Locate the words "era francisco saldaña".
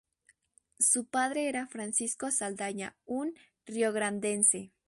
1.47-2.97